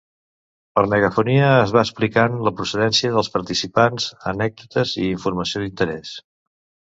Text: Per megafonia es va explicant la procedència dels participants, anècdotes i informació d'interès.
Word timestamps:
Per 0.77 0.83
megafonia 0.93 1.49
es 1.65 1.73
va 1.75 1.81
explicant 1.87 2.37
la 2.47 2.53
procedència 2.61 3.13
dels 3.17 3.29
participants, 3.35 4.07
anècdotes 4.33 4.97
i 5.03 5.05
informació 5.11 5.65
d'interès. 5.65 6.17